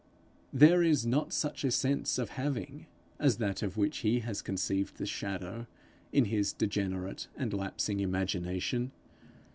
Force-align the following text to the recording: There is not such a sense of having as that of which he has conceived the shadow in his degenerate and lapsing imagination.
There 0.51 0.81
is 0.81 1.05
not 1.05 1.31
such 1.31 1.63
a 1.63 1.69
sense 1.69 2.17
of 2.17 2.29
having 2.29 2.87
as 3.19 3.37
that 3.37 3.61
of 3.61 3.77
which 3.77 3.99
he 3.99 4.21
has 4.21 4.41
conceived 4.41 4.97
the 4.97 5.05
shadow 5.05 5.67
in 6.11 6.25
his 6.25 6.53
degenerate 6.53 7.27
and 7.37 7.53
lapsing 7.53 7.99
imagination. 7.99 8.93